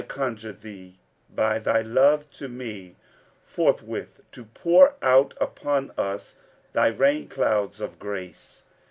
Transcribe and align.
I 0.01 0.03
conjure 0.03 0.51
Thee, 0.51 0.95
by 1.29 1.59
Thy 1.59 1.81
love 1.83 2.27
to 2.31 2.49
me 2.49 2.95
forthwith 3.43 4.21
to 4.31 4.45
pour 4.45 4.95
out 5.03 5.35
upon 5.39 5.91
us 5.95 6.37
Thy 6.73 6.87
rain 6.87 7.27
clouds 7.27 7.79
of 7.79 7.99
grace!' 7.99 8.63